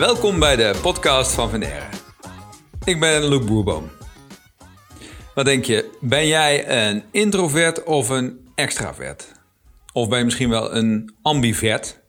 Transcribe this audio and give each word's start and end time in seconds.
Welkom 0.00 0.38
bij 0.38 0.56
de 0.56 0.78
podcast 0.82 1.32
van 1.32 1.50
Venere. 1.50 1.86
Ik 2.84 3.00
ben 3.00 3.28
Luc 3.28 3.44
Boerboom. 3.44 3.90
Wat 5.34 5.44
denk 5.44 5.64
je, 5.64 5.98
ben 6.00 6.26
jij 6.26 6.68
een 6.88 7.02
introvert 7.10 7.84
of 7.84 8.08
een 8.08 8.48
extravert? 8.54 9.32
Of 9.92 10.08
ben 10.08 10.18
je 10.18 10.24
misschien 10.24 10.48
wel 10.48 10.74
een 10.74 11.14
ambivert? 11.22 12.00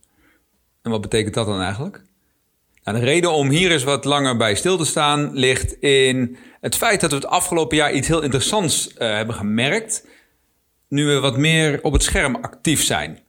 En 0.82 0.92
wat 0.92 1.02
betekent 1.02 1.34
dat 1.34 1.46
dan 1.46 1.62
eigenlijk? 1.62 2.02
Nou, 2.84 3.00
de 3.00 3.04
reden 3.04 3.32
om 3.32 3.50
hier 3.50 3.72
eens 3.72 3.84
wat 3.84 4.06
langer 4.06 4.38
bij 4.38 4.56
stil 4.56 4.78
te 4.78 4.86
staan 4.86 5.34
ligt 5.34 5.74
in 5.74 6.38
het 6.62 6.76
feit 6.76 7.02
dat 7.02 7.10
we 7.10 7.16
het 7.16 7.26
afgelopen 7.26 7.78
jaar 7.78 7.94
iets 7.94 8.08
heel 8.08 8.22
interessants 8.22 8.88
uh, 8.88 8.94
hebben 8.98 9.36
gemerkt. 9.36 10.08
Nu 10.88 11.06
we 11.06 11.20
wat 11.20 11.38
meer 11.38 11.80
op 11.82 11.94
het 11.94 12.04
scherm 12.04 12.36
actief 12.36 12.84
zijn. 12.84 13.20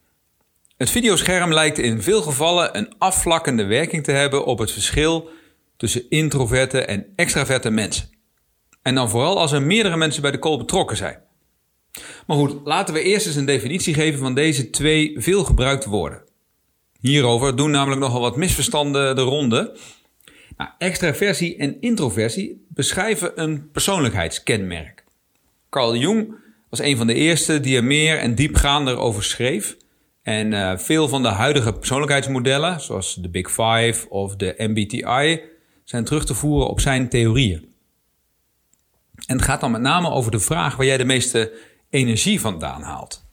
Het 0.82 0.90
videoscherm 0.90 1.52
lijkt 1.52 1.78
in 1.78 2.02
veel 2.02 2.22
gevallen 2.22 2.76
een 2.76 2.94
afvlakkende 2.98 3.64
werking 3.64 4.04
te 4.04 4.12
hebben 4.12 4.44
op 4.44 4.58
het 4.58 4.70
verschil 4.70 5.28
tussen 5.76 6.10
introverte 6.10 6.84
en 6.84 7.06
extraverte 7.16 7.70
mensen. 7.70 8.10
En 8.82 8.94
dan 8.94 9.10
vooral 9.10 9.38
als 9.38 9.52
er 9.52 9.62
meerdere 9.62 9.96
mensen 9.96 10.22
bij 10.22 10.30
de 10.30 10.38
call 10.38 10.56
betrokken 10.56 10.96
zijn. 10.96 11.18
Maar 12.26 12.36
goed, 12.36 12.60
laten 12.64 12.94
we 12.94 13.02
eerst 13.02 13.26
eens 13.26 13.36
een 13.36 13.44
definitie 13.44 13.94
geven 13.94 14.18
van 14.18 14.34
deze 14.34 14.70
twee 14.70 15.14
veelgebruikte 15.16 15.88
woorden. 15.88 16.22
Hierover 17.00 17.56
doen 17.56 17.70
namelijk 17.70 18.00
nogal 18.00 18.20
wat 18.20 18.36
misverstanden 18.36 19.16
de 19.16 19.22
ronde. 19.22 19.76
Nou, 20.56 20.70
extraversie 20.78 21.56
en 21.56 21.80
introversie 21.80 22.66
beschrijven 22.68 23.32
een 23.34 23.70
persoonlijkheidskenmerk. 23.70 25.04
Carl 25.70 25.96
Jung 25.96 26.34
was 26.70 26.80
een 26.80 26.96
van 26.96 27.06
de 27.06 27.14
eerste 27.14 27.60
die 27.60 27.76
er 27.76 27.84
meer 27.84 28.18
en 28.18 28.34
diepgaander 28.34 28.98
over 28.98 29.24
schreef. 29.24 29.76
En 30.22 30.52
uh, 30.52 30.78
veel 30.78 31.08
van 31.08 31.22
de 31.22 31.28
huidige 31.28 31.72
persoonlijkheidsmodellen, 31.72 32.80
zoals 32.80 33.14
de 33.14 33.28
Big 33.28 33.48
Five 33.48 34.06
of 34.08 34.36
de 34.36 34.54
MBTI, 34.58 35.40
zijn 35.84 36.04
terug 36.04 36.24
te 36.24 36.34
voeren 36.34 36.68
op 36.68 36.80
zijn 36.80 37.08
theorieën. 37.08 37.74
En 39.26 39.36
het 39.36 39.44
gaat 39.44 39.60
dan 39.60 39.70
met 39.70 39.80
name 39.80 40.10
over 40.10 40.30
de 40.30 40.40
vraag 40.40 40.76
waar 40.76 40.86
jij 40.86 40.96
de 40.96 41.04
meeste 41.04 41.52
energie 41.90 42.40
vandaan 42.40 42.82
haalt. 42.82 43.30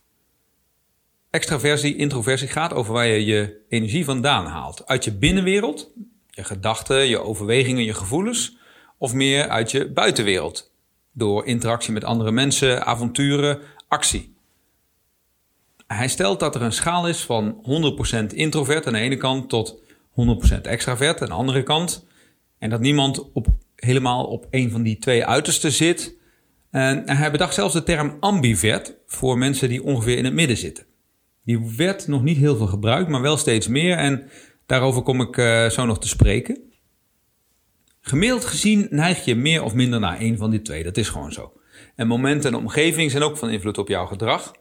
Extraversie, 1.30 1.96
introversie 1.96 2.48
gaat 2.48 2.74
over 2.74 2.94
waar 2.94 3.06
je 3.06 3.26
je 3.26 3.66
energie 3.70 4.06
vandaan 4.06 4.46
haalt. 4.46 4.88
Uit 4.88 5.04
je 5.04 5.12
binnenwereld, 5.12 5.92
je 6.28 6.44
gedachten, 6.44 7.08
je 7.08 7.20
overwegingen, 7.20 7.84
je 7.84 7.94
gevoelens, 7.94 8.58
of 8.98 9.14
meer 9.14 9.50
uit 9.50 9.72
je 9.72 9.92
buitenwereld. 9.92 10.72
Door 11.14 11.46
interactie 11.46 11.94
met 11.94 12.04
andere 12.04 12.32
mensen, 12.32 12.86
avonturen, 12.86 13.60
actie. 13.88 14.38
Hij 15.94 16.08
stelt 16.08 16.40
dat 16.40 16.56
er 16.56 16.62
een 16.62 16.72
schaal 16.72 17.08
is 17.08 17.22
van 17.22 17.64
100% 18.32 18.34
introvert 18.34 18.88
aan 18.88 18.94
de 18.94 19.00
ene 19.00 19.18
kant 19.18 19.50
tot 19.50 19.82
100% 20.58 20.62
extravert 20.62 21.22
aan 21.22 21.28
de 21.28 21.34
andere 21.34 21.64
kant. 21.64 22.08
En 22.60 22.70
dat 22.70 22.80
niemand 22.80 23.32
op, 23.32 23.48
helemaal 23.76 24.26
op 24.26 24.48
een 24.50 24.72
van 24.72 24.84
die 24.84 24.98
twee 24.98 25.26
uitersten 25.26 25.72
zit. 25.72 26.18
En 26.72 27.10
hij 27.10 27.32
bedacht 27.32 27.54
zelfs 27.54 27.74
de 27.74 27.84
term 27.84 28.18
ambivert 28.20 28.96
voor 29.06 29.38
mensen 29.38 29.70
die 29.70 29.84
ongeveer 29.84 30.18
in 30.18 30.26
het 30.26 30.34
midden 30.34 30.58
zitten. 30.58 30.86
Die 31.44 31.74
werd 31.78 32.08
nog 32.08 32.24
niet 32.24 32.38
heel 32.38 32.56
veel 32.56 32.68
gebruikt, 32.68 33.10
maar 33.10 33.22
wel 33.22 33.38
steeds 33.38 33.68
meer. 33.68 33.98
En 33.98 34.30
daarover 34.66 35.02
kom 35.02 35.22
ik 35.22 35.38
uh, 35.38 35.70
zo 35.70 35.86
nog 35.86 36.00
te 36.00 36.08
spreken. 36.08 36.62
Gemiddeld 38.02 38.46
gezien 38.46 38.88
neig 38.90 39.26
je 39.26 39.36
meer 39.36 39.64
of 39.64 39.74
minder 39.74 40.00
naar 40.00 40.20
een 40.20 40.38
van 40.38 40.50
die 40.50 40.62
twee. 40.62 40.84
Dat 40.84 40.98
is 40.98 41.10
gewoon 41.10 41.32
zo. 41.32 41.54
En 41.96 42.08
momenten 42.08 42.52
en 42.52 42.58
omgeving 42.58 43.12
zijn 43.12 43.24
ook 43.24 43.38
van 43.38 43.50
invloed 43.50 43.78
op 43.78 43.88
jouw 43.88 44.06
gedrag. 44.06 44.52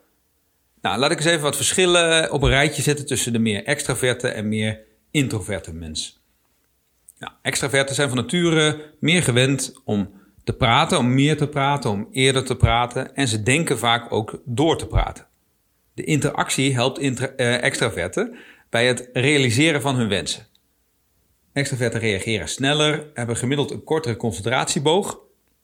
Nou, 0.80 0.98
laat 0.98 1.10
ik 1.10 1.16
eens 1.16 1.26
even 1.26 1.42
wat 1.42 1.56
verschillen 1.56 2.32
op 2.32 2.42
een 2.42 2.48
rijtje 2.48 2.82
zetten 2.82 3.06
tussen 3.06 3.32
de 3.32 3.38
meer 3.38 3.64
extraverte 3.64 4.28
en 4.28 4.48
meer 4.48 4.80
introverte 5.10 5.74
mensen. 5.74 6.14
Nou, 7.18 7.32
extraverten 7.42 7.94
zijn 7.94 8.08
van 8.08 8.18
nature 8.18 8.94
meer 9.00 9.22
gewend 9.22 9.72
om 9.84 10.10
te 10.44 10.52
praten, 10.52 10.98
om 10.98 11.14
meer 11.14 11.36
te 11.36 11.48
praten, 11.48 11.90
om 11.90 12.08
eerder 12.12 12.44
te 12.44 12.56
praten 12.56 13.14
en 13.14 13.28
ze 13.28 13.42
denken 13.42 13.78
vaak 13.78 14.12
ook 14.12 14.40
door 14.44 14.78
te 14.78 14.86
praten. 14.86 15.26
De 15.94 16.04
interactie 16.04 16.74
helpt 16.74 17.00
uh, 17.00 17.62
extraverten 17.62 18.36
bij 18.70 18.86
het 18.86 19.08
realiseren 19.12 19.80
van 19.80 19.96
hun 19.96 20.08
wensen. 20.08 20.46
Extraverten 21.52 22.00
reageren 22.00 22.48
sneller, 22.48 23.06
hebben 23.14 23.36
gemiddeld 23.36 23.70
een 23.70 23.84
kortere 23.84 24.16
concentratieboog. 24.16 25.18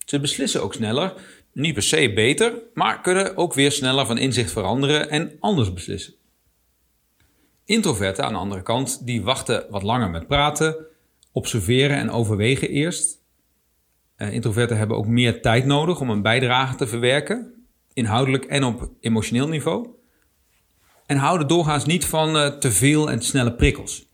Ze 0.05 0.21
beslissen 0.21 0.63
ook 0.63 0.75
sneller, 0.75 1.15
niet 1.55 1.75
per 1.75 1.83
se 1.83 2.13
beter, 2.13 2.63
maar 2.75 3.01
kunnen 3.01 3.37
ook 3.37 3.55
weer 3.55 3.73
sneller 3.73 4.07
van 4.07 4.19
inzicht 4.19 4.53
veranderen 4.53 5.11
en 5.11 5.37
anders 5.41 5.73
beslissen. 5.73 6.15
Introverten 7.65 8.25
aan 8.25 8.33
de 8.33 8.39
andere 8.39 8.63
kant, 8.63 9.07
die 9.07 9.23
wachten 9.23 9.67
wat 9.71 9.83
langer 9.83 10.11
met 10.11 10.27
praten, 10.27 10.77
observeren 11.33 11.97
en 11.97 12.11
overwegen 12.11 12.69
eerst. 12.69 13.23
Uh, 14.17 14.33
introverten 14.33 14.77
hebben 14.77 14.97
ook 14.97 15.07
meer 15.07 15.43
tijd 15.43 15.65
nodig 15.65 16.01
om 16.01 16.11
een 16.11 16.23
bijdrage 16.23 16.77
te 16.77 16.87
verwerken, 16.87 17.67
inhoudelijk 17.93 18.45
en 18.45 18.65
op 18.65 18.91
emotioneel 19.01 19.49
niveau. 19.49 19.89
En 21.07 21.17
houden 21.17 21.49
doorgaans 21.49 21.85
niet 21.85 22.05
van 22.05 22.37
uh, 22.37 22.47
te 22.47 22.73
veel 22.73 23.11
en 23.11 23.23
snelle 23.23 23.55
prikkels. 23.55 24.07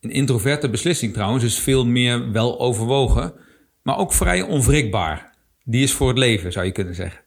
Een 0.00 0.10
introverte 0.10 0.70
beslissing 0.70 1.12
trouwens 1.12 1.44
is 1.44 1.58
veel 1.58 1.86
meer 1.86 2.32
wel 2.32 2.60
overwogen, 2.60 3.34
maar 3.82 3.98
ook 3.98 4.12
vrij 4.12 4.42
onwrikbaar. 4.42 5.29
Die 5.70 5.82
is 5.82 5.92
voor 5.92 6.08
het 6.08 6.18
leven, 6.18 6.52
zou 6.52 6.66
je 6.66 6.72
kunnen 6.72 6.94
zeggen. 6.94 7.20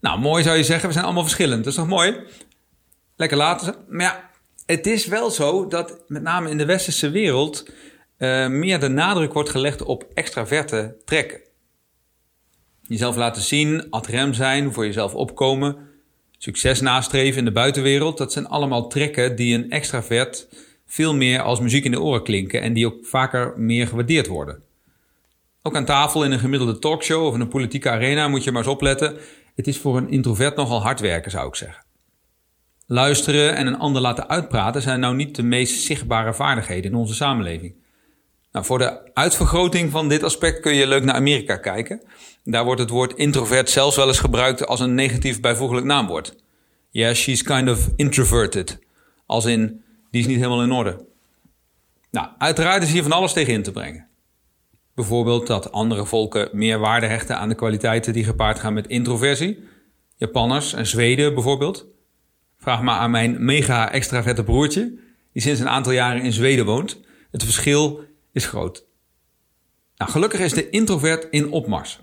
Nou, 0.00 0.20
mooi 0.20 0.42
zou 0.42 0.56
je 0.56 0.64
zeggen, 0.64 0.86
we 0.86 0.92
zijn 0.92 1.04
allemaal 1.04 1.22
verschillend. 1.22 1.64
Dat 1.64 1.72
is 1.72 1.78
toch 1.78 1.88
mooi? 1.88 2.16
Lekker 3.16 3.36
laten. 3.36 3.74
Maar 3.88 4.06
ja, 4.06 4.30
het 4.66 4.86
is 4.86 5.06
wel 5.06 5.30
zo 5.30 5.66
dat 5.66 6.04
met 6.08 6.22
name 6.22 6.50
in 6.50 6.58
de 6.58 6.64
westerse 6.64 7.10
wereld 7.10 7.70
uh, 8.18 8.48
meer 8.48 8.80
de 8.80 8.88
nadruk 8.88 9.32
wordt 9.32 9.50
gelegd 9.50 9.82
op 9.82 10.06
extraverte 10.14 10.96
trekken. 11.04 11.40
Jezelf 12.86 13.16
laten 13.16 13.42
zien, 13.42 13.90
ad 13.90 14.06
rem 14.06 14.32
zijn, 14.32 14.72
voor 14.72 14.84
jezelf 14.84 15.14
opkomen, 15.14 15.76
succes 16.38 16.80
nastreven 16.80 17.38
in 17.38 17.44
de 17.44 17.52
buitenwereld. 17.52 18.18
Dat 18.18 18.32
zijn 18.32 18.46
allemaal 18.46 18.88
trekken 18.88 19.36
die 19.36 19.54
een 19.54 19.70
extravert 19.70 20.48
veel 20.86 21.14
meer 21.14 21.40
als 21.40 21.60
muziek 21.60 21.84
in 21.84 21.90
de 21.90 22.00
oren 22.00 22.22
klinken 22.22 22.62
en 22.62 22.72
die 22.72 22.86
ook 22.86 23.06
vaker 23.06 23.52
meer 23.56 23.86
gewaardeerd 23.86 24.26
worden. 24.26 24.62
Ook 25.62 25.76
aan 25.76 25.84
tafel 25.84 26.24
in 26.24 26.32
een 26.32 26.38
gemiddelde 26.38 26.78
talkshow 26.78 27.24
of 27.24 27.34
in 27.34 27.40
een 27.40 27.48
politieke 27.48 27.90
arena 27.90 28.28
moet 28.28 28.44
je 28.44 28.52
maar 28.52 28.62
eens 28.62 28.72
opletten. 28.72 29.16
Het 29.54 29.66
is 29.66 29.78
voor 29.78 29.96
een 29.96 30.10
introvert 30.10 30.56
nogal 30.56 30.82
hard 30.82 31.00
werken, 31.00 31.30
zou 31.30 31.48
ik 31.48 31.54
zeggen. 31.54 31.84
Luisteren 32.86 33.56
en 33.56 33.66
een 33.66 33.78
ander 33.78 34.02
laten 34.02 34.28
uitpraten 34.28 34.82
zijn 34.82 35.00
nou 35.00 35.14
niet 35.14 35.36
de 35.36 35.42
meest 35.42 35.82
zichtbare 35.82 36.34
vaardigheden 36.34 36.90
in 36.90 36.96
onze 36.96 37.14
samenleving. 37.14 37.74
Nou, 38.52 38.64
voor 38.64 38.78
de 38.78 39.14
uitvergroting 39.14 39.90
van 39.90 40.08
dit 40.08 40.22
aspect 40.22 40.60
kun 40.60 40.74
je 40.74 40.86
leuk 40.86 41.04
naar 41.04 41.14
Amerika 41.14 41.56
kijken. 41.56 42.02
Daar 42.44 42.64
wordt 42.64 42.80
het 42.80 42.90
woord 42.90 43.14
introvert 43.14 43.70
zelfs 43.70 43.96
wel 43.96 44.08
eens 44.08 44.18
gebruikt 44.18 44.66
als 44.66 44.80
een 44.80 44.94
negatief 44.94 45.40
bijvoeglijk 45.40 45.86
naamwoord. 45.86 46.36
Yeah, 46.90 47.14
she's 47.14 47.42
kind 47.42 47.68
of 47.68 47.88
introverted. 47.96 48.78
Als 49.26 49.44
in, 49.44 49.82
die 50.10 50.20
is 50.20 50.26
niet 50.26 50.36
helemaal 50.36 50.62
in 50.62 50.72
orde. 50.72 51.04
Nou, 52.10 52.28
uiteraard 52.38 52.82
is 52.82 52.92
hier 52.92 53.02
van 53.02 53.12
alles 53.12 53.32
tegen 53.32 53.52
in 53.52 53.62
te 53.62 53.72
brengen. 53.72 54.10
Bijvoorbeeld 54.94 55.46
dat 55.46 55.72
andere 55.72 56.06
volken 56.06 56.48
meer 56.52 56.78
waarde 56.78 57.06
hechten 57.06 57.38
aan 57.38 57.48
de 57.48 57.54
kwaliteiten 57.54 58.12
die 58.12 58.24
gepaard 58.24 58.58
gaan 58.58 58.74
met 58.74 58.86
introversie. 58.86 59.68
Japanners 60.16 60.72
en 60.72 60.86
Zweden 60.86 61.34
bijvoorbeeld. 61.34 61.86
Vraag 62.58 62.82
maar 62.82 62.98
aan 62.98 63.10
mijn 63.10 63.44
mega 63.44 63.92
extraverte 63.92 64.44
broertje, 64.44 64.98
die 65.32 65.42
sinds 65.42 65.60
een 65.60 65.68
aantal 65.68 65.92
jaren 65.92 66.22
in 66.22 66.32
Zweden 66.32 66.64
woont. 66.64 67.00
Het 67.30 67.44
verschil 67.44 68.00
is 68.32 68.46
groot. 68.46 68.84
Nou, 69.96 70.10
gelukkig 70.10 70.40
is 70.40 70.52
de 70.52 70.70
introvert 70.70 71.26
in 71.30 71.50
opmars. 71.50 72.00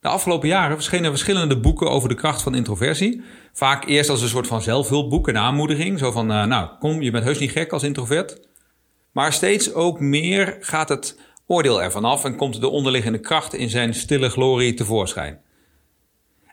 De 0.00 0.08
afgelopen 0.08 0.48
jaren 0.48 0.76
verschenen 0.76 1.10
verschillende 1.10 1.60
boeken 1.60 1.90
over 1.90 2.08
de 2.08 2.14
kracht 2.14 2.42
van 2.42 2.54
introversie. 2.54 3.22
Vaak 3.52 3.84
eerst 3.86 4.10
als 4.10 4.22
een 4.22 4.28
soort 4.28 4.46
van 4.46 4.62
zelfhulpboek 4.62 5.28
en 5.28 5.38
aanmoediging. 5.38 5.98
Zo 5.98 6.10
van, 6.10 6.30
uh, 6.30 6.44
nou 6.44 6.68
kom, 6.78 7.02
je 7.02 7.10
bent 7.10 7.24
heus 7.24 7.38
niet 7.38 7.50
gek 7.50 7.72
als 7.72 7.82
introvert. 7.82 8.40
Maar 9.12 9.32
steeds 9.32 9.74
ook 9.74 10.00
meer 10.00 10.56
gaat 10.60 10.88
het 10.88 11.18
oordeel 11.50 11.82
ervan 11.82 12.04
af 12.04 12.24
en 12.24 12.36
komt 12.36 12.60
de 12.60 12.68
onderliggende 12.68 13.20
kracht 13.20 13.54
in 13.54 13.70
zijn 13.70 13.94
stille 13.94 14.28
glorie 14.28 14.74
tevoorschijn. 14.74 15.40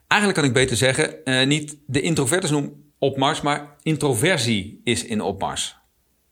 Eigenlijk 0.07 0.39
kan 0.39 0.49
ik 0.49 0.53
beter 0.53 0.77
zeggen, 0.77 1.15
uh, 1.23 1.47
niet 1.47 1.77
de 1.85 2.01
introvert 2.01 2.43
is 2.43 2.51
opmars, 2.99 3.41
maar 3.41 3.75
introversie 3.81 4.81
is 4.83 5.05
in 5.05 5.21
opmars. 5.21 5.77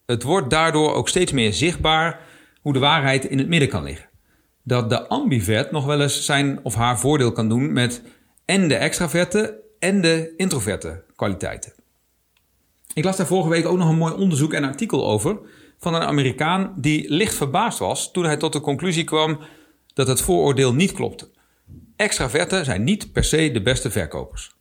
Het 0.05 0.23
wordt 0.23 0.49
daardoor 0.49 0.93
ook 0.93 1.09
steeds 1.09 1.31
meer 1.31 1.53
zichtbaar 1.53 2.21
hoe 2.61 2.73
de 2.73 2.79
waarheid 2.79 3.25
in 3.25 3.37
het 3.37 3.47
midden 3.47 3.69
kan 3.69 3.83
liggen. 3.83 4.09
Dat 4.63 4.89
de 4.89 5.07
ambivert 5.07 5.71
nog 5.71 5.85
wel 5.85 6.01
eens 6.01 6.25
zijn 6.25 6.59
of 6.63 6.75
haar 6.75 6.99
voordeel 6.99 7.31
kan 7.31 7.49
doen 7.49 7.73
met 7.73 8.01
en 8.45 8.67
de 8.67 8.75
extraverte 8.75 9.61
en 9.79 10.01
de 10.01 10.33
introverte 10.37 11.03
kwaliteiten. 11.15 11.73
Ik 12.93 13.03
las 13.03 13.17
daar 13.17 13.27
vorige 13.27 13.49
week 13.49 13.65
ook 13.65 13.77
nog 13.77 13.89
een 13.89 13.97
mooi 13.97 14.13
onderzoek 14.13 14.53
en 14.53 14.63
artikel 14.63 15.07
over 15.07 15.39
van 15.83 15.95
een 15.95 16.01
Amerikaan 16.01 16.73
die 16.75 17.13
licht 17.13 17.35
verbaasd 17.35 17.79
was 17.79 18.11
toen 18.11 18.23
hij 18.23 18.37
tot 18.37 18.53
de 18.53 18.61
conclusie 18.61 19.03
kwam 19.03 19.39
dat 19.93 20.07
het 20.07 20.21
vooroordeel 20.21 20.73
niet 20.73 20.91
klopte. 20.91 21.29
Extraverten 21.95 22.65
zijn 22.65 22.83
niet 22.83 23.11
per 23.11 23.23
se 23.23 23.51
de 23.51 23.61
beste 23.61 23.91
verkopers. 23.91 24.55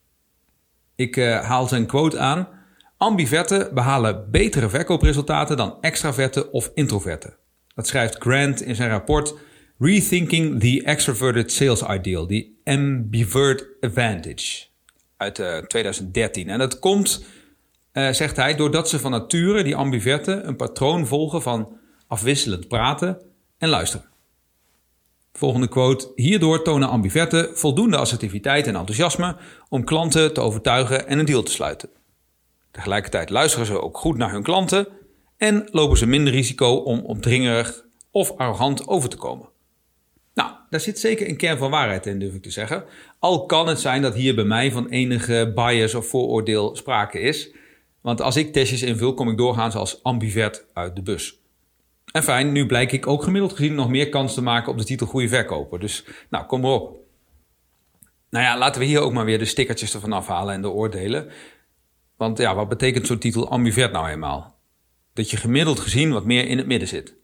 Ik 0.94 1.16
uh, 1.16 1.40
haal 1.40 1.68
zijn 1.68 1.86
quote 1.86 2.18
aan. 2.18 2.48
Ambiverten 2.96 3.74
behalen 3.74 4.30
betere 4.30 4.68
verkoopresultaten 4.68 5.56
dan 5.56 5.76
extraverten 5.80 6.52
of 6.52 6.70
introverten. 6.74 7.36
Dat 7.74 7.86
schrijft 7.86 8.16
Grant 8.18 8.62
in 8.62 8.74
zijn 8.74 8.90
rapport 8.90 9.34
Rethinking 9.78 10.60
the 10.60 10.82
Extroverted 10.84 11.52
Sales 11.52 11.82
Ideal, 11.82 12.26
die 12.26 12.60
Ambivert 12.64 13.66
Advantage 13.80 14.64
uit 15.16 15.68
2013. 15.68 16.48
En 16.48 16.58
dat 16.58 16.78
komt, 16.78 17.24
uh, 17.92 18.12
zegt 18.12 18.36
hij, 18.36 18.54
doordat 18.54 18.88
ze 18.88 18.98
van 18.98 19.10
nature, 19.10 19.62
die 19.62 19.76
ambiverten, 19.76 20.48
een 20.48 20.56
patroon 20.56 21.06
volgen 21.06 21.42
van 21.42 21.78
afwisselend 22.06 22.68
praten 22.68 23.20
en 23.58 23.68
luisteren. 23.68 24.10
Volgende 25.32 25.68
quote. 25.68 26.12
Hierdoor 26.14 26.64
tonen 26.64 26.88
ambiverten 26.88 27.58
voldoende 27.58 27.96
assertiviteit 27.96 28.66
en 28.66 28.76
enthousiasme 28.76 29.36
om 29.68 29.84
klanten 29.84 30.34
te 30.34 30.40
overtuigen 30.40 31.06
en 31.08 31.18
een 31.18 31.24
deal 31.24 31.42
te 31.42 31.52
sluiten. 31.52 31.88
Tegelijkertijd 32.70 33.30
luisteren 33.30 33.66
ze 33.66 33.80
ook 33.80 33.98
goed 33.98 34.16
naar 34.16 34.32
hun 34.32 34.42
klanten 34.42 34.88
en 35.36 35.68
lopen 35.70 35.98
ze 35.98 36.06
minder 36.06 36.32
risico 36.32 36.74
om 36.74 36.98
opdringerig 36.98 37.84
of 38.10 38.36
arrogant 38.36 38.88
over 38.88 39.08
te 39.08 39.16
komen. 39.16 39.48
Nou, 40.34 40.50
daar 40.70 40.80
zit 40.80 40.98
zeker 40.98 41.28
een 41.28 41.36
kern 41.36 41.58
van 41.58 41.70
waarheid 41.70 42.06
in, 42.06 42.18
durf 42.18 42.34
ik 42.34 42.42
te 42.42 42.50
zeggen. 42.50 42.84
Al 43.18 43.46
kan 43.46 43.68
het 43.68 43.80
zijn 43.80 44.02
dat 44.02 44.14
hier 44.14 44.34
bij 44.34 44.44
mij 44.44 44.72
van 44.72 44.88
enige 44.88 45.52
bias 45.54 45.94
of 45.94 46.06
vooroordeel 46.06 46.76
sprake 46.76 47.20
is. 47.20 47.50
Want 48.02 48.20
als 48.20 48.36
ik 48.36 48.52
testjes 48.52 48.82
invul, 48.82 49.14
kom 49.14 49.28
ik 49.28 49.36
doorgaans 49.36 49.74
als 49.74 50.02
ambivert 50.02 50.64
uit 50.72 50.96
de 50.96 51.02
bus. 51.02 51.40
En 52.12 52.22
fijn, 52.22 52.52
nu 52.52 52.66
blijk 52.66 52.92
ik 52.92 53.06
ook 53.06 53.22
gemiddeld 53.22 53.52
gezien 53.52 53.74
nog 53.74 53.88
meer 53.88 54.08
kans 54.08 54.34
te 54.34 54.42
maken 54.42 54.72
op 54.72 54.78
de 54.78 54.84
titel 54.84 55.06
goede 55.06 55.28
verkoper. 55.28 55.80
Dus 55.80 56.04
nou, 56.30 56.46
kom 56.46 56.60
maar 56.60 56.70
op. 56.70 56.96
Nou 58.30 58.44
ja, 58.44 58.58
laten 58.58 58.80
we 58.80 58.86
hier 58.86 59.00
ook 59.00 59.12
maar 59.12 59.24
weer 59.24 59.38
de 59.38 59.44
stickertjes 59.44 59.94
ervan 59.94 60.12
afhalen 60.12 60.54
en 60.54 60.62
de 60.62 60.70
oordelen. 60.70 61.30
Want 62.16 62.38
ja, 62.38 62.54
wat 62.54 62.68
betekent 62.68 63.06
zo'n 63.06 63.18
titel 63.18 63.48
ambivert 63.48 63.92
nou 63.92 64.08
eenmaal? 64.08 64.58
Dat 65.12 65.30
je 65.30 65.36
gemiddeld 65.36 65.80
gezien 65.80 66.12
wat 66.12 66.24
meer 66.24 66.46
in 66.46 66.58
het 66.58 66.66
midden 66.66 66.88
zit. 66.88 67.14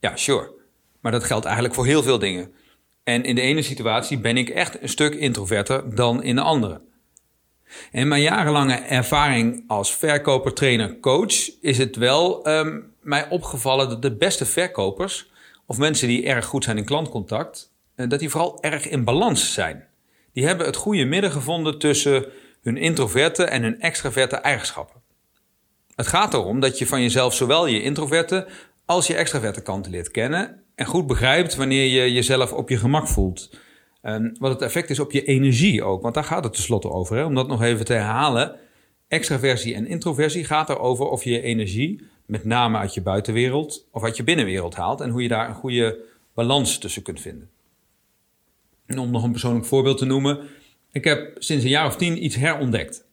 Ja, 0.00 0.16
sure. 0.16 0.52
Maar 1.00 1.12
dat 1.12 1.24
geldt 1.24 1.44
eigenlijk 1.44 1.74
voor 1.74 1.86
heel 1.86 2.02
veel 2.02 2.18
dingen. 2.18 2.52
En 3.04 3.24
in 3.24 3.34
de 3.34 3.40
ene 3.40 3.62
situatie 3.62 4.18
ben 4.18 4.36
ik 4.36 4.48
echt 4.48 4.82
een 4.82 4.88
stuk 4.88 5.14
introverter 5.14 5.94
dan 5.94 6.22
in 6.22 6.34
de 6.34 6.40
andere. 6.40 6.80
En 7.92 8.08
mijn 8.08 8.22
jarenlange 8.22 8.74
ervaring 8.74 9.64
als 9.66 9.96
verkoper, 9.96 10.52
trainer, 10.52 11.00
coach 11.00 11.60
is 11.60 11.78
het 11.78 11.96
wel 11.96 12.48
um, 12.48 12.92
mij 13.00 13.28
opgevallen 13.28 13.88
dat 13.88 14.02
de 14.02 14.16
beste 14.16 14.46
verkopers, 14.46 15.30
of 15.66 15.78
mensen 15.78 16.08
die 16.08 16.26
erg 16.26 16.44
goed 16.44 16.64
zijn 16.64 16.78
in 16.78 16.84
klantcontact, 16.84 17.72
eh, 17.94 18.08
dat 18.08 18.18
die 18.18 18.30
vooral 18.30 18.62
erg 18.62 18.88
in 18.88 19.04
balans 19.04 19.52
zijn. 19.52 19.86
Die 20.32 20.46
hebben 20.46 20.66
het 20.66 20.76
goede 20.76 21.04
midden 21.04 21.30
gevonden 21.30 21.78
tussen 21.78 22.24
hun 22.62 22.76
introverte 22.76 23.44
en 23.44 23.62
hun 23.62 23.80
extraverte 23.80 24.36
eigenschappen. 24.36 25.00
Het 25.94 26.06
gaat 26.06 26.34
erom 26.34 26.60
dat 26.60 26.78
je 26.78 26.86
van 26.86 27.02
jezelf 27.02 27.34
zowel 27.34 27.66
je 27.66 27.82
introverte 27.82 28.46
als 28.84 29.06
je 29.06 29.14
extraverte 29.14 29.62
kanten 29.62 29.92
leert 29.92 30.10
kennen 30.10 30.62
en 30.74 30.86
goed 30.86 31.06
begrijpt 31.06 31.54
wanneer 31.54 31.86
je 31.86 32.12
jezelf 32.12 32.52
op 32.52 32.68
je 32.68 32.76
gemak 32.76 33.08
voelt. 33.08 33.50
En 34.02 34.36
wat 34.38 34.52
het 34.52 34.62
effect 34.62 34.90
is 34.90 34.98
op 34.98 35.12
je 35.12 35.24
energie 35.24 35.82
ook, 35.82 36.02
want 36.02 36.14
daar 36.14 36.24
gaat 36.24 36.44
het 36.44 36.52
tenslotte 36.52 36.90
over. 36.90 37.16
Hè? 37.16 37.24
Om 37.24 37.34
dat 37.34 37.48
nog 37.48 37.62
even 37.62 37.84
te 37.84 37.92
herhalen. 37.92 38.56
Extraversie 39.08 39.74
en 39.74 39.86
introversie 39.86 40.44
gaat 40.44 40.70
erover 40.70 41.08
of 41.08 41.24
je 41.24 41.30
je 41.30 41.42
energie 41.42 42.02
met 42.26 42.44
name 42.44 42.78
uit 42.78 42.94
je 42.94 43.02
buitenwereld 43.02 43.88
of 43.90 44.02
uit 44.02 44.16
je 44.16 44.24
binnenwereld 44.24 44.74
haalt 44.74 45.00
en 45.00 45.10
hoe 45.10 45.22
je 45.22 45.28
daar 45.28 45.48
een 45.48 45.54
goede 45.54 45.98
balans 46.34 46.78
tussen 46.78 47.02
kunt 47.02 47.20
vinden. 47.20 47.50
En 48.86 48.98
om 48.98 49.10
nog 49.10 49.22
een 49.22 49.30
persoonlijk 49.30 49.66
voorbeeld 49.66 49.98
te 49.98 50.04
noemen, 50.04 50.38
ik 50.92 51.04
heb 51.04 51.36
sinds 51.38 51.64
een 51.64 51.70
jaar 51.70 51.86
of 51.86 51.96
tien 51.96 52.24
iets 52.24 52.36
herontdekt. 52.36 53.04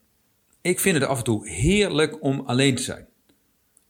Ik 0.60 0.80
vind 0.80 0.94
het 0.94 1.04
af 1.04 1.18
en 1.18 1.24
toe 1.24 1.48
heerlijk 1.48 2.22
om 2.22 2.42
alleen 2.46 2.74
te 2.74 2.82
zijn. 2.82 3.06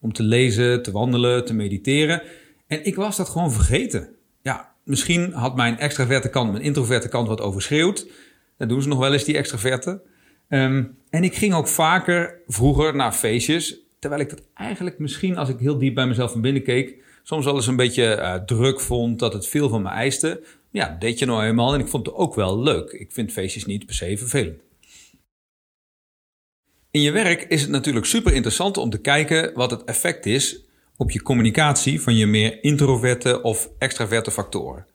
Om 0.00 0.12
te 0.12 0.22
lezen, 0.22 0.82
te 0.82 0.90
wandelen, 0.90 1.44
te 1.44 1.54
mediteren. 1.54 2.22
En 2.66 2.84
ik 2.84 2.94
was 2.94 3.16
dat 3.16 3.28
gewoon 3.28 3.52
vergeten. 3.52 4.08
Ja, 4.42 4.69
misschien 4.84 5.32
had 5.32 5.56
mijn 5.56 5.78
extraverte 5.78 6.28
kant 6.28 6.52
mijn 6.52 6.64
introverte 6.64 7.08
kant 7.08 7.28
wat 7.28 7.40
overschreeuwd. 7.40 8.06
Dat 8.56 8.68
doen 8.68 8.82
ze 8.82 8.88
nog 8.88 8.98
wel 8.98 9.12
eens, 9.12 9.24
die 9.24 9.36
extraverte. 9.36 10.02
Um, 10.48 10.96
en 11.10 11.24
ik 11.24 11.34
ging 11.34 11.54
ook 11.54 11.68
vaker 11.68 12.40
vroeger 12.46 12.96
naar 12.96 13.12
feestjes. 13.12 13.78
Terwijl 13.98 14.22
ik 14.22 14.30
dat 14.30 14.42
eigenlijk 14.54 14.98
misschien, 14.98 15.36
als 15.36 15.48
ik 15.48 15.58
heel 15.58 15.78
diep 15.78 15.94
bij 15.94 16.06
mezelf 16.06 16.32
van 16.32 16.40
binnen 16.40 16.62
keek, 16.62 17.02
soms 17.22 17.44
wel 17.44 17.54
eens 17.54 17.66
een 17.66 17.76
beetje 17.76 18.16
uh, 18.16 18.34
druk 18.34 18.80
vond, 18.80 19.18
dat 19.18 19.32
het 19.32 19.46
veel 19.46 19.68
van 19.68 19.82
me 19.82 19.88
eiste. 19.88 20.42
Ja, 20.70 20.96
deed 20.98 21.18
je 21.18 21.26
nou 21.26 21.44
eenmaal 21.44 21.74
en 21.74 21.80
ik 21.80 21.88
vond 21.88 22.06
het 22.06 22.14
ook 22.14 22.34
wel 22.34 22.62
leuk. 22.62 22.90
Ik 22.90 23.12
vind 23.12 23.32
feestjes 23.32 23.66
niet 23.66 23.86
per 23.86 23.94
se 23.94 24.18
vervelend. 24.18 24.60
In 26.90 27.00
je 27.00 27.10
werk 27.10 27.42
is 27.42 27.60
het 27.60 27.70
natuurlijk 27.70 28.06
super 28.06 28.32
interessant 28.32 28.76
om 28.76 28.90
te 28.90 29.00
kijken 29.00 29.54
wat 29.54 29.70
het 29.70 29.84
effect 29.84 30.26
is 30.26 30.64
op 31.00 31.10
je 31.10 31.22
communicatie 31.22 32.00
van 32.00 32.16
je 32.16 32.26
meer 32.26 32.64
introverte 32.64 33.42
of 33.42 33.70
extraverte 33.78 34.30
factoren. 34.30 34.86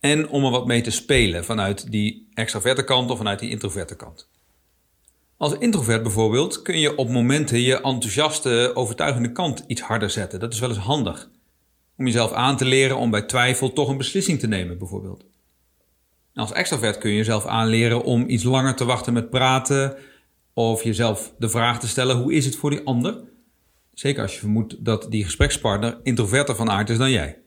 En 0.00 0.28
om 0.28 0.44
er 0.44 0.50
wat 0.50 0.66
mee 0.66 0.80
te 0.80 0.90
spelen 0.90 1.44
vanuit 1.44 1.90
die 1.90 2.28
extraverte 2.34 2.84
kant 2.84 3.10
of 3.10 3.16
vanuit 3.16 3.38
die 3.38 3.50
introverte 3.50 3.96
kant. 3.96 4.28
Als 5.36 5.58
introvert 5.58 6.02
bijvoorbeeld 6.02 6.62
kun 6.62 6.78
je 6.78 6.96
op 6.96 7.08
momenten 7.08 7.60
je 7.60 7.80
enthousiaste, 7.80 8.70
overtuigende 8.74 9.32
kant 9.32 9.64
iets 9.66 9.80
harder 9.80 10.10
zetten. 10.10 10.40
Dat 10.40 10.52
is 10.52 10.60
wel 10.60 10.68
eens 10.68 10.78
handig. 10.78 11.30
Om 11.96 12.06
jezelf 12.06 12.32
aan 12.32 12.56
te 12.56 12.64
leren 12.64 12.96
om 12.96 13.10
bij 13.10 13.22
twijfel 13.22 13.72
toch 13.72 13.88
een 13.88 13.96
beslissing 13.96 14.38
te 14.38 14.48
nemen, 14.48 14.78
bijvoorbeeld. 14.78 15.24
Als 16.34 16.52
extravert 16.52 16.98
kun 16.98 17.10
je 17.10 17.16
jezelf 17.16 17.46
aanleren 17.46 18.02
om 18.02 18.28
iets 18.28 18.44
langer 18.44 18.74
te 18.74 18.84
wachten 18.84 19.12
met 19.12 19.30
praten. 19.30 19.96
Of 20.54 20.82
jezelf 20.82 21.32
de 21.38 21.48
vraag 21.48 21.80
te 21.80 21.88
stellen: 21.88 22.16
hoe 22.16 22.32
is 22.32 22.44
het 22.44 22.56
voor 22.56 22.70
die 22.70 22.84
ander? 22.84 23.34
Zeker 23.98 24.22
als 24.22 24.32
je 24.32 24.38
vermoedt 24.38 24.84
dat 24.84 25.10
die 25.10 25.24
gesprekspartner 25.24 26.00
introverter 26.02 26.56
van 26.56 26.70
aard 26.70 26.90
is 26.90 26.98
dan 26.98 27.10
jij. 27.10 27.38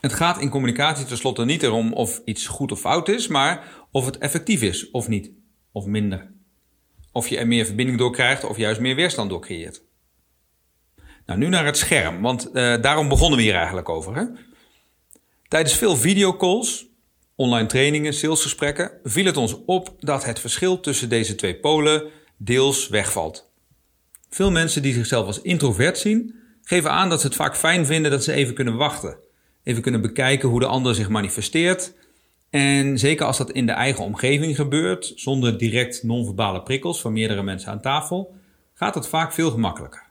Het 0.00 0.12
gaat 0.12 0.40
in 0.40 0.48
communicatie 0.48 1.04
tenslotte 1.04 1.44
niet 1.44 1.62
erom 1.62 1.92
of 1.92 2.20
iets 2.24 2.46
goed 2.46 2.72
of 2.72 2.80
fout 2.80 3.08
is, 3.08 3.28
maar 3.28 3.64
of 3.90 4.06
het 4.06 4.18
effectief 4.18 4.62
is 4.62 4.90
of 4.90 5.08
niet, 5.08 5.30
of 5.72 5.86
minder. 5.86 6.32
Of 7.12 7.28
je 7.28 7.38
er 7.38 7.46
meer 7.46 7.66
verbinding 7.66 7.98
door 7.98 8.12
krijgt 8.12 8.44
of 8.44 8.56
juist 8.56 8.80
meer 8.80 8.94
weerstand 8.94 9.30
door 9.30 9.40
creëert. 9.40 9.82
Nou, 11.26 11.38
nu 11.38 11.48
naar 11.48 11.64
het 11.64 11.76
scherm, 11.76 12.20
want 12.20 12.46
uh, 12.46 12.52
daarom 12.80 13.08
begonnen 13.08 13.38
we 13.38 13.44
hier 13.44 13.54
eigenlijk 13.54 13.88
over. 13.88 14.16
Hè? 14.16 14.24
Tijdens 15.48 15.74
veel 15.74 15.96
videocalls, 15.96 16.86
online 17.34 17.68
trainingen, 17.68 18.14
salesgesprekken 18.14 18.90
viel 19.02 19.24
het 19.24 19.36
ons 19.36 19.64
op 19.64 19.94
dat 19.98 20.24
het 20.24 20.40
verschil 20.40 20.80
tussen 20.80 21.08
deze 21.08 21.34
twee 21.34 21.56
polen 21.56 22.10
deels 22.36 22.88
wegvalt. 22.88 23.54
Veel 24.28 24.50
mensen 24.50 24.82
die 24.82 24.94
zichzelf 24.94 25.26
als 25.26 25.42
introvert 25.42 25.98
zien, 25.98 26.34
geven 26.62 26.90
aan 26.90 27.08
dat 27.08 27.20
ze 27.20 27.26
het 27.26 27.36
vaak 27.36 27.56
fijn 27.56 27.86
vinden 27.86 28.10
dat 28.10 28.24
ze 28.24 28.32
even 28.32 28.54
kunnen 28.54 28.76
wachten. 28.76 29.18
Even 29.62 29.82
kunnen 29.82 30.00
bekijken 30.00 30.48
hoe 30.48 30.60
de 30.60 30.66
ander 30.66 30.94
zich 30.94 31.08
manifesteert. 31.08 31.94
En 32.50 32.98
zeker 32.98 33.26
als 33.26 33.38
dat 33.38 33.50
in 33.50 33.66
de 33.66 33.72
eigen 33.72 34.04
omgeving 34.04 34.56
gebeurt, 34.56 35.12
zonder 35.14 35.58
direct 35.58 36.02
non-verbale 36.02 36.62
prikkels 36.62 37.00
van 37.00 37.12
meerdere 37.12 37.42
mensen 37.42 37.70
aan 37.70 37.80
tafel, 37.80 38.34
gaat 38.74 38.94
het 38.94 39.08
vaak 39.08 39.32
veel 39.32 39.50
gemakkelijker. 39.50 40.04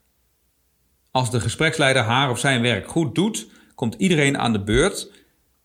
Als 1.12 1.32
de 1.32 1.40
gespreksleider 1.40 2.02
haar 2.02 2.30
of 2.30 2.40
zijn 2.40 2.62
werk 2.62 2.88
goed 2.88 3.16
doet, 3.16 3.48
komt 3.76 3.96
iedereen 3.98 4.38
aan 4.38 4.54
de 4.54 4.64
beurt. 4.64 5.12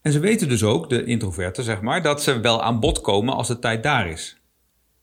En 0.03 0.13
ze 0.13 0.19
weten 0.19 0.49
dus 0.49 0.63
ook, 0.63 0.89
de 0.89 1.05
introverten 1.05 1.65
zeg 1.65 1.81
maar, 1.81 2.03
dat 2.03 2.23
ze 2.23 2.41
wel 2.41 2.63
aan 2.63 2.81
bod 2.81 3.01
komen 3.01 3.35
als 3.35 3.49
de 3.49 3.59
tijd 3.59 3.83
daar 3.83 4.09
is. 4.09 4.40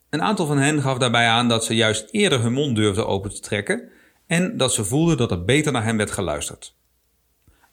Een 0.10 0.22
aantal 0.22 0.46
van 0.46 0.58
hen 0.58 0.82
gaf 0.82 0.98
daarbij 0.98 1.28
aan 1.28 1.48
dat 1.48 1.66
ze 1.66 1.76
juist 1.76 2.08
eerder 2.12 2.42
hun 2.42 2.54
mond 2.54 2.76
durfden 2.76 3.08
open 3.08 3.30
te 3.30 3.40
trekken 3.40 3.90
en 4.28 4.58
dat 4.58 4.74
ze 4.74 4.86
voelden 4.86 5.18
dat 5.18 5.32
er 5.32 5.46
beter 5.46 5.72
naar 5.72 5.84
hen 5.84 5.98
werd 5.98 6.12
geluisterd. 6.12 6.76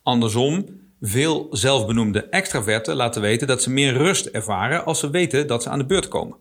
Andersom, 0.03 0.67
veel 1.01 1.47
zelfbenoemde 1.51 2.25
extraverten 2.25 2.95
laten 2.95 3.23
weten 3.23 3.47
dat 3.47 3.63
ze 3.63 3.71
meer 3.71 3.93
rust 3.93 4.27
ervaren 4.27 4.85
als 4.85 4.99
ze 4.99 5.11
weten 5.11 5.47
dat 5.47 5.63
ze 5.63 5.69
aan 5.69 5.79
de 5.79 5.87
beurt 5.87 6.09
komen. 6.09 6.37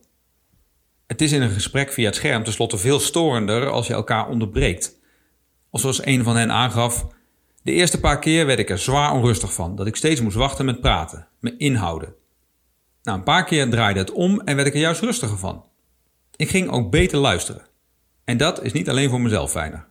Het 1.08 1.22
is 1.22 1.32
in 1.32 1.42
een 1.42 1.50
gesprek 1.50 1.92
via 1.92 2.06
het 2.06 2.16
scherm 2.16 2.44
tenslotte 2.44 2.78
veel 2.78 3.00
storender 3.00 3.70
als 3.70 3.88
je 3.88 3.94
elkaar 3.94 4.28
onderbreekt. 4.28 5.00
Of 5.70 5.82
zoals 5.82 6.06
een 6.06 6.24
van 6.24 6.36
hen 6.36 6.52
aangaf, 6.52 7.08
de 7.64 7.72
eerste 7.72 8.00
paar 8.00 8.20
keer 8.20 8.46
werd 8.46 8.60
ik 8.60 8.70
er 8.70 8.80
zwaar 8.80 9.12
onrustig 9.12 9.54
van, 9.54 9.76
dat 9.76 9.88
ik 9.88 9.96
steeds 9.96 10.22
moest 10.22 10.36
wachten 10.36 10.66
met 10.66 10.82
praten, 10.82 11.28
me 11.40 11.58
inhouden. 11.58 12.16
Na 13.04 13.14
een 13.14 13.24
paar 13.24 13.44
keer 13.44 13.70
draaide 13.70 14.00
het 14.00 14.12
om 14.12 14.42
en 14.42 14.56
werd 14.56 14.68
ik 14.68 14.74
er 14.74 14.80
juist 14.80 15.02
rustiger 15.02 15.38
van. 15.38 15.64
Ik 16.36 16.50
ging 16.50 16.70
ook 16.70 16.92
beter 16.92 17.18
luisteren. 17.18 17.66
En 18.24 18.38
dat 18.38 18.64
is 18.64 18.72
niet 18.72 18.90
alleen 18.90 19.10
voor 19.10 19.22
mezelf 19.22 19.52
fijner. 19.52 19.88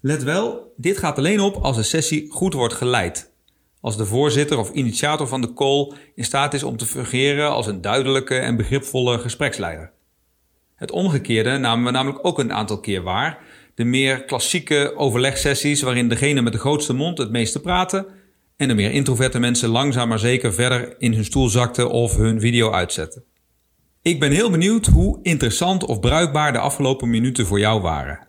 Let 0.00 0.22
wel, 0.22 0.72
dit 0.76 0.98
gaat 0.98 1.18
alleen 1.18 1.40
op 1.40 1.56
als 1.56 1.76
de 1.76 1.82
sessie 1.82 2.30
goed 2.30 2.54
wordt 2.54 2.74
geleid. 2.74 3.32
Als 3.80 3.96
de 3.96 4.06
voorzitter 4.06 4.58
of 4.58 4.70
initiator 4.70 5.26
van 5.26 5.40
de 5.40 5.52
call 5.52 5.92
in 6.14 6.24
staat 6.24 6.54
is 6.54 6.62
om 6.62 6.76
te 6.76 6.86
fungeren 6.86 7.50
als 7.50 7.66
een 7.66 7.80
duidelijke 7.80 8.38
en 8.38 8.56
begripvolle 8.56 9.18
gespreksleider. 9.18 9.92
Het 10.74 10.90
omgekeerde 10.90 11.58
namen 11.58 11.84
we 11.84 11.90
namelijk 11.90 12.26
ook 12.26 12.38
een 12.38 12.52
aantal 12.52 12.80
keer 12.80 13.02
waar. 13.02 13.38
De 13.74 13.84
meer 13.84 14.24
klassieke 14.24 14.92
overlegsessies 14.96 15.82
waarin 15.82 16.08
degene 16.08 16.42
met 16.42 16.52
de 16.52 16.58
grootste 16.58 16.92
mond 16.92 17.18
het 17.18 17.30
meeste 17.30 17.60
praten 17.60 18.06
en 18.56 18.68
de 18.68 18.74
meer 18.74 18.90
introverte 18.90 19.38
mensen 19.38 19.68
langzaam 19.68 20.08
maar 20.08 20.18
zeker 20.18 20.52
verder 20.52 20.94
in 20.98 21.14
hun 21.14 21.24
stoel 21.24 21.48
zakten 21.48 21.90
of 21.90 22.16
hun 22.16 22.40
video 22.40 22.70
uitzetten. 22.70 23.24
Ik 24.06 24.20
ben 24.20 24.30
heel 24.30 24.50
benieuwd 24.50 24.86
hoe 24.86 25.18
interessant 25.22 25.84
of 25.84 26.00
bruikbaar 26.00 26.52
de 26.52 26.58
afgelopen 26.58 27.10
minuten 27.10 27.46
voor 27.46 27.58
jou 27.58 27.80
waren. 27.80 28.26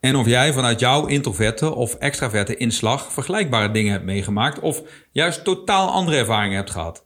En 0.00 0.16
of 0.16 0.26
jij 0.26 0.52
vanuit 0.52 0.80
jouw 0.80 1.06
introverte 1.06 1.74
of 1.74 1.94
extraverte 1.94 2.56
inslag 2.56 3.12
vergelijkbare 3.12 3.70
dingen 3.70 3.92
hebt 3.92 4.04
meegemaakt 4.04 4.60
of 4.60 4.82
juist 5.12 5.44
totaal 5.44 5.90
andere 5.90 6.16
ervaringen 6.16 6.56
hebt 6.56 6.70
gehad. 6.70 7.04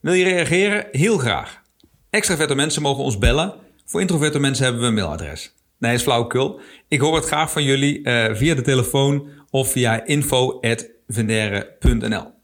Wil 0.00 0.12
je 0.12 0.24
reageren? 0.24 0.86
Heel 0.90 1.18
graag. 1.18 1.62
Extraverte 2.10 2.54
mensen 2.54 2.82
mogen 2.82 3.04
ons 3.04 3.18
bellen. 3.18 3.54
Voor 3.84 4.00
introverte 4.00 4.38
mensen 4.38 4.64
hebben 4.64 4.82
we 4.82 4.88
een 4.88 4.94
mailadres. 4.94 5.54
Nee, 5.78 5.94
is 5.94 6.02
flauwekul. 6.02 6.60
Ik 6.88 7.00
hoor 7.00 7.14
het 7.14 7.26
graag 7.26 7.52
van 7.52 7.62
jullie 7.62 7.98
uh, 7.98 8.24
via 8.32 8.54
de 8.54 8.62
telefoon 8.62 9.28
of 9.50 9.70
via 9.70 10.04
info.vendere.nl. 10.04 12.34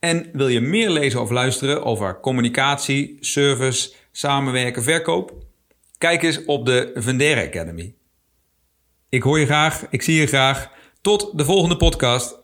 En 0.00 0.28
wil 0.32 0.48
je 0.48 0.60
meer 0.60 0.90
lezen 0.90 1.20
of 1.20 1.30
luisteren 1.30 1.84
over 1.84 2.20
communicatie, 2.20 3.16
service, 3.20 3.92
samenwerken, 4.12 4.82
verkoop? 4.82 5.32
Kijk 5.98 6.22
eens 6.22 6.44
op 6.44 6.66
de 6.66 6.90
Vendere 6.94 7.46
Academy. 7.46 7.94
Ik 9.08 9.22
hoor 9.22 9.38
je 9.38 9.46
graag, 9.46 9.86
ik 9.90 10.02
zie 10.02 10.20
je 10.20 10.26
graag. 10.26 10.70
Tot 11.00 11.38
de 11.38 11.44
volgende 11.44 11.76
podcast. 11.76 12.38